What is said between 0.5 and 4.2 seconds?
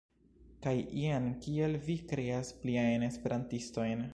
Kaj jen kiel vi kreas pliajn esperantistojn.